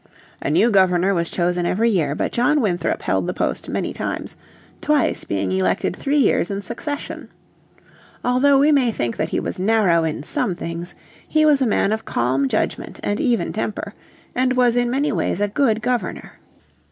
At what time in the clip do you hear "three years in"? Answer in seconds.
5.95-6.61